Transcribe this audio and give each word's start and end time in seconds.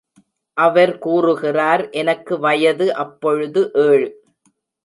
அவர் 0.57 0.93
கூறுகிறார் 0.97 1.89
எனக்கு 1.91 2.39
வயது 2.39 2.95
அப்பொழுது 2.95 3.63
ஏழு. 3.85 4.09